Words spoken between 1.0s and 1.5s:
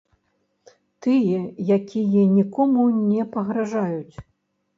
Тыя,